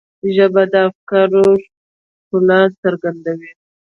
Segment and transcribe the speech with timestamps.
[0.35, 1.43] ژبه د افکارو
[2.21, 3.51] ښکلا څرګندوي